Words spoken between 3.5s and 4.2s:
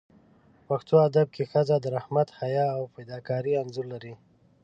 انځور لري.